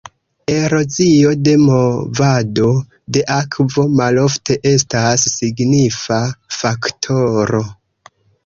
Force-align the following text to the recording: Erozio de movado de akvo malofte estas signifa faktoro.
Erozio 0.51 1.33
de 1.47 1.53
movado 1.65 2.71
de 3.17 3.23
akvo 3.35 3.85
malofte 3.99 4.57
estas 4.73 5.29
signifa 5.35 6.19
faktoro. 6.63 7.63